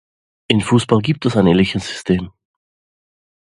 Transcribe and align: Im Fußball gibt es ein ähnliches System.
Im 0.47 0.61
Fußball 0.61 1.01
gibt 1.03 1.27
es 1.27 1.37
ein 1.37 1.45
ähnliches 1.45 1.87
System. 1.87 2.31